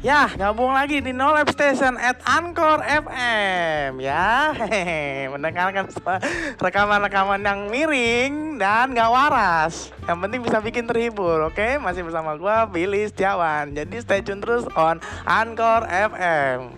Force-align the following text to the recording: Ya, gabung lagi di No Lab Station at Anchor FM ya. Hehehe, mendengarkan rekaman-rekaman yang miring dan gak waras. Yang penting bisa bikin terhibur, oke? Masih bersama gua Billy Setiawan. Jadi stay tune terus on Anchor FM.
Ya, 0.00 0.32
gabung 0.32 0.72
lagi 0.72 1.04
di 1.04 1.12
No 1.12 1.28
Lab 1.28 1.52
Station 1.52 2.00
at 2.00 2.24
Anchor 2.24 2.80
FM 2.80 4.00
ya. 4.00 4.48
Hehehe, 4.56 5.28
mendengarkan 5.28 5.92
rekaman-rekaman 6.56 7.44
yang 7.44 7.68
miring 7.68 8.56
dan 8.56 8.96
gak 8.96 9.12
waras. 9.12 9.92
Yang 10.08 10.18
penting 10.24 10.40
bisa 10.40 10.56
bikin 10.64 10.88
terhibur, 10.88 11.44
oke? 11.52 11.76
Masih 11.84 12.00
bersama 12.00 12.32
gua 12.40 12.64
Billy 12.64 13.12
Setiawan. 13.12 13.76
Jadi 13.76 14.00
stay 14.00 14.24
tune 14.24 14.40
terus 14.40 14.64
on 14.72 15.04
Anchor 15.28 15.84
FM. 15.84 16.72